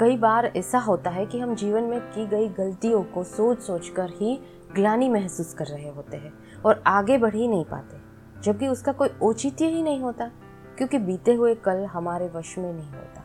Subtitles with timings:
[0.00, 3.88] कई बार ऐसा होता है कि हम जीवन में की गई गलतियों को सोच सोच
[3.88, 4.40] कर ही
[4.74, 7.96] ग्लानी महसूस कर रहे होते हैं और आगे बढ़ ही नहीं पाते,
[8.42, 10.30] जबकि उसका कोई औचित्य ही नहीं होता,
[10.76, 13.24] क्योंकि बीते हुए कल हमारे वश में नहीं होता।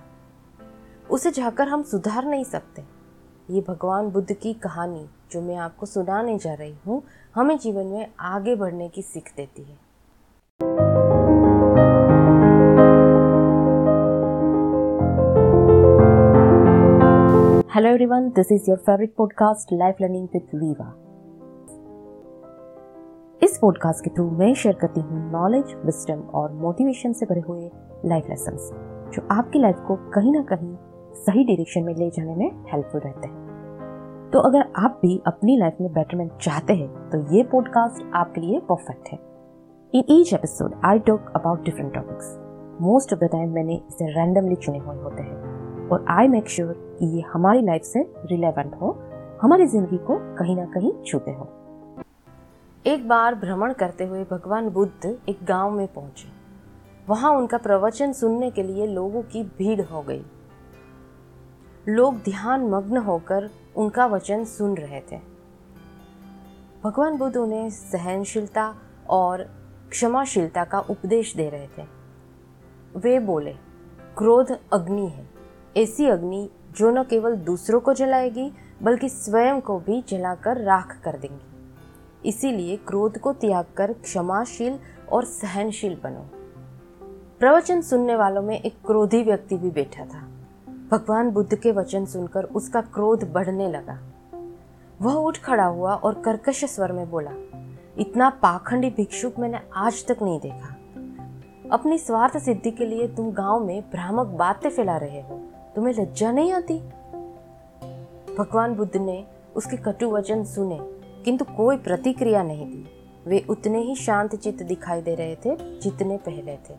[1.09, 2.83] उसे जाकर हम सुधार नहीं सकते।
[3.49, 7.03] ये भगवान बुद्ध की कहानी, जो मैं आपको सुनाने जा रही हूँ,
[7.35, 9.90] हमें जीवन में आगे बढ़ने की सीख देती है।
[17.75, 20.87] Hello everyone this is your favourite podcast life learning with Viva
[23.43, 27.71] इस पॉडकास्ट के थ्रू मैं शेयर करती हूँ नॉलेज विस्टम और मोटिवेशन से भरे हुए
[28.05, 28.57] लाइफ लेसन
[29.13, 30.75] जो आपकी लाइफ को कहीं ना कहीं
[31.13, 35.77] सही डायरेक्शन में ले जाने में हेल्पफुल रहते हैं। तो अगर आप भी अपनी लाइफ
[35.81, 39.19] में बेटरमेंट चाहते हैं तो ये पॉडकास्ट आपके लिए परफेक्ट है।
[39.93, 42.37] In each episode I talk about different topics
[42.81, 46.90] most of the time मैंने इसे रैंडमली चुने हुए होते हैं। और आई मेक श्योर
[47.01, 48.99] कि ये हमारी लाइफ से रिलेवेंट हो,
[49.41, 51.49] हमारी ज़िंदगी को कहीं ना कहीं छूते हो।
[52.85, 56.29] एक बार भ्रमण करते हुए भगवान बुद्ध एक गाँव में पहुँचे।
[57.09, 60.25] वहाँ उनका प्रवचन सुनने के लिए लोगों की भीड़ हो गई।
[61.89, 65.19] लोग ध्यान मग्न होकर उनका वचन सुन रहे थे।
[66.83, 68.75] भगवान बुद्ध उन्हें सहनशीलता
[69.09, 69.43] और
[69.89, 71.83] क्षमाशीलता का उपदेश दे रहे थे।
[72.95, 73.53] वे बोले,
[74.17, 75.29] क्रोध अग्नि है।
[75.77, 78.51] ऐसी अग्नि जो न केवल दूसरों को जलाएगी,
[78.83, 81.45] बल्कि स्वयं को भी जलाकर राख कर देंगी।
[82.29, 84.79] इसीलिए क्रोध को त्याग कर क्षमाशील
[85.11, 86.29] और सहनशील बनो।
[87.39, 90.27] प्रवचन सुनने वालों में एक क्रोधी व्यक्ति भी बैठा था।
[90.91, 93.99] भगवान बुद्ध के वचन सुनकर उसका क्रोध बढ़ने लगा।
[95.01, 97.31] वह उठ खड़ा हुआ और कर्कश स्वर में बोला,
[97.97, 100.75] इतना पाखंडी भिक्षुक मैंने आज तक नहीं देखा।
[101.71, 106.31] अपनी स्वार्थ सिद्धि के लिए तुम गाँव में भ्रामक बातें फैला रहे हो। तुम्हें लज्जा
[106.31, 106.79] नहीं आती?
[108.39, 110.77] भगवान बुद्ध ने उसके कटु वचन सुने,
[111.23, 112.85] किंतु कोई प्रतिक्रिया नहीं दी।
[113.27, 116.73] वे उतने ही शांत चित्त दिखाई दे रहे थे जितने पहले थे।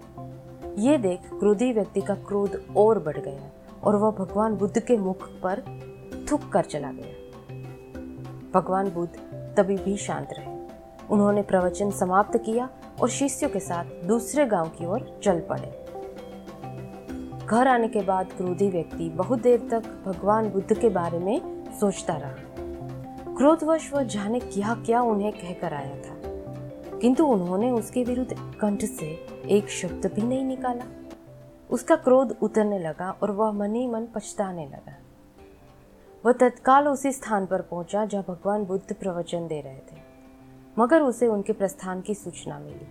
[0.78, 3.50] ये देख क्रोधी व्यक्ति का क्रोध और बढ़ गया
[3.84, 5.62] और वह भगवान बुद्ध के मुख पर
[6.32, 7.50] थुक कर चला गया।
[8.54, 9.16] भगवान बुद्ध
[9.58, 10.66] तभी भी शांत रहे।
[11.10, 12.68] उन्होंने प्रवचन समाप्त किया
[13.02, 15.81] और शिष्यों के साथ दूसरे गाँव की ओर चल पड़े।
[17.52, 22.14] घर आने के बाद क्रोधी व्यक्ति बहुत देर तक भगवान बुद्ध के बारे में सोचता
[22.14, 22.34] रहा।
[23.36, 26.14] क्रोधवश वह जाने क्या क्या उन्हें कहकर आया था।
[26.98, 29.06] किंतु उन्होंने उसके विरुद्ध कंठ से
[29.48, 30.84] एक शब्द भी नहीं निकाला।
[31.70, 34.96] उसका क्रोध उतरने लगा और वह मन ही मन पछताने लगा।
[36.26, 40.00] वह तत्काल उसी स्थान पर पहुँचा जहाँ भगवान बुद्ध प्रवचन दे रहे थे।
[40.78, 42.86] मगर उसे उनके प्रस्थान की सूचना मिली।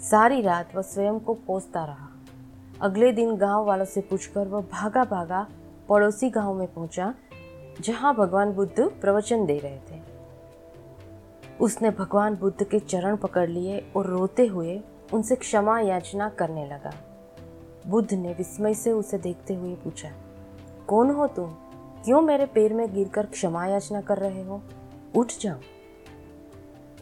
[0.00, 2.09] सारी रात वह स्वयं को कोसता रहा।
[2.80, 5.46] अगले दिन गाँव वालों से पूछकर वह भागा भागा
[5.88, 7.14] पड़ोसी गाँव में पहुँचा,
[7.80, 10.00] जहाँ भगवान बुद्ध प्रवचन दे रहे थे।
[11.60, 14.80] उसने भगवान बुद्ध के चरण पकड़ लिए और रोते हुए
[15.12, 16.92] उनसे क्षमा याचना करने लगा।
[17.86, 20.10] बुद्ध ने विस्मय से उसे देखते हुए पूछा,
[20.86, 21.50] कौन हो तुम?
[22.04, 24.60] क्यों मेरे पैर में गिरकर क्षमा याचना कर रहे हो?
[25.16, 25.58] उठ जाओ।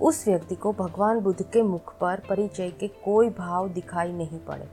[0.01, 4.69] उस व्यक्ति को भगवान बुद्ध के मुख पर परिचय के कोई भाव दिखाई नहीं पड़े।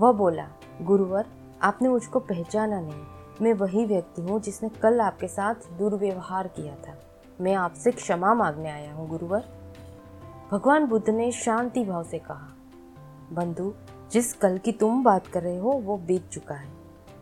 [0.00, 0.48] वह बोला,
[0.82, 1.26] गुरुवर,
[1.62, 3.04] आपने मुझको पहचाना नहीं।
[3.42, 6.98] मैं वही व्यक्ति हूँ जिसने कल आपके साथ दुर्व्यवहार किया था।
[7.40, 9.44] मैं आपसे क्षमा मांगने आया हूँ, गुरुवर।
[10.52, 12.48] भगवान बुद्ध ने शांति भाव से कहा,
[13.32, 13.74] बंधु,
[14.12, 16.68] जिस कल की तुम बात कर रहे हो, वो बीत चुका है।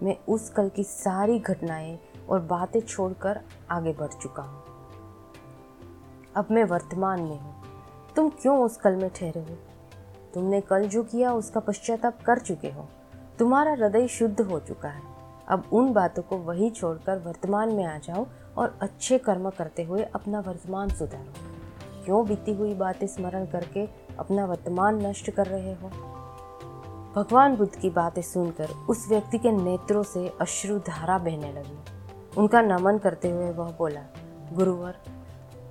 [0.02, 3.40] मैं उस कल की सारी घटनाएँ और बातें छोड़कर
[3.70, 4.62] आगे बढ़ चुका हूँ।
[6.36, 7.54] अब मैं वर्तमान में हूँ।
[8.16, 9.58] तुम क्यों उस कल में ठहरे हो?
[10.34, 12.88] तुमने कल जो किया, उसका पश्चाताप कर चुके हो।
[13.38, 15.02] तुम्हारा हृदय शुद्ध हो चुका है।
[15.48, 18.26] अब उन बातों को वही छोड़कर वर्तमान में आ जाओ
[18.56, 21.32] और अच्छे कर्म करते हुए अपना वर्तमान सुधारो।
[22.04, 23.88] क्यों बीती हुई बातें स्मरण करके
[24.18, 25.88] अपना वर्तमान नष्ट कर रहे हो?
[27.16, 31.78] भगवान बुद्ध की बातें सुनकर उस व्यक्ति के नेत्रों से अश्रु धारा बहने लगी।
[32.38, 34.02] उनका नमन करते हुए वह बोला,
[34.52, 34.94] गुरुवर,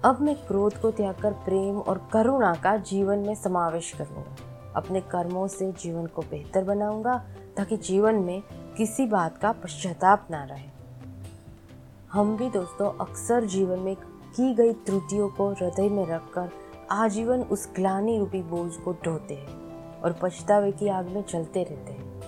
[0.05, 4.35] अब मैं क्रोध को त्याग कर प्रेम और करुणा का जीवन में समावेश करूँगा।
[4.75, 7.25] अपने कर्मों से जीवन को बेहतर बनाऊँगा,
[7.57, 8.43] ताकि जीवन में
[8.77, 10.71] किसी बात का पश्चाताप ना रहे।
[12.11, 13.95] हम भी दोस्तों, अक्सर जीवन में
[14.35, 16.51] की गई त्रुटियों को हृदय में रखकर
[16.91, 19.61] आजीवन उस ग्लानी रूपी बोझ को ढोते हैं
[20.01, 22.21] और पछतावे की आग में चलते रहते हैं।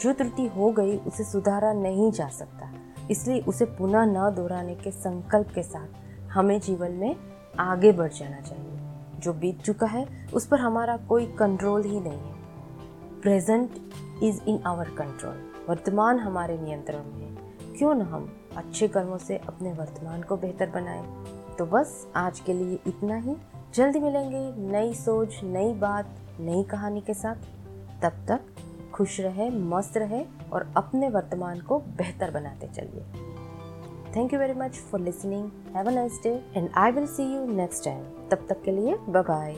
[0.00, 2.72] जो त्रुटि हो गई, उसे सुधारा नहीं जा सकता।
[3.10, 5.88] इसलिए उसे पुनः न दोहराने के संकल्प के साथ
[6.30, 7.16] हमें जीवन में
[7.58, 8.89] आगे बढ़ जाना चाहिए।
[9.20, 12.34] जो बीत चुका है, उस पर हमारा कोई कंट्रोल ही नहीं है।
[13.22, 13.70] Present
[14.22, 17.36] is in our control वर्तमान हमारे नियंत्रण में है।
[17.78, 21.24] क्यों ना हम अच्छे कर्मों से अपने वर्तमान को बेहतर बनाएँ?
[21.58, 23.36] तो बस आज के लिए इतना ही।
[23.74, 26.06] जल्दी मिलेंगे नई सोच, नई बात,
[26.40, 27.36] नई कहानी के साथ।
[28.02, 28.40] तब तक
[28.92, 33.02] खुश रहे, मस्त रहे और अपने वर्तमान को बेहतर बनाते चलिए।
[34.16, 37.46] Thank you very much for listening have a nice day and I will see you
[37.46, 39.56] next time तब तक के लिए बाय बाय